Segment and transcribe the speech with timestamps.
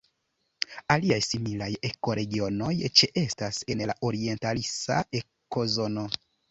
[0.95, 6.13] Aliaj similaj ekoregionoj ĉeestas en la orientalisa ekozono.